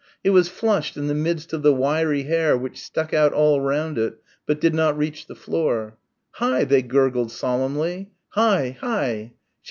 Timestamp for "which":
2.57-2.81